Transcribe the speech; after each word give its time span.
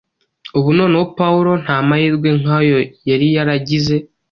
Ubu 0.57 0.69
noneho 0.77 1.05
Pawulo 1.17 1.51
nta 1.63 1.77
mahirwe 1.87 2.29
nk’ayo 2.39 2.79
yari 3.09 3.27
yaragize 3.35 3.95